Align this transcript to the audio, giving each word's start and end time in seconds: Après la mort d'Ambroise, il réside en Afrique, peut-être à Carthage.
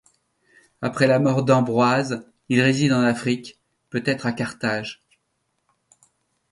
Après 0.81 1.05
la 1.05 1.19
mort 1.19 1.43
d'Ambroise, 1.43 2.25
il 2.49 2.59
réside 2.59 2.91
en 2.91 3.03
Afrique, 3.03 3.59
peut-être 3.91 4.25
à 4.25 4.31
Carthage. 4.31 5.03